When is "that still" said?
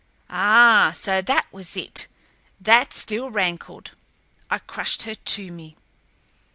2.59-3.29